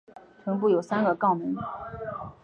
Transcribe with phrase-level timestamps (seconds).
[0.43, 1.55] 臀部有三个肛门。